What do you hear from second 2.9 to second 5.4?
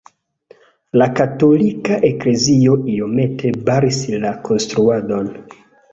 iomete baris la konstruadon.